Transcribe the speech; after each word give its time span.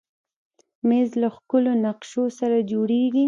مېز 0.87 1.09
له 1.21 1.27
ښکلو 1.35 1.71
نقشو 1.85 2.23
سره 2.39 2.57
جوړېږي. 2.71 3.19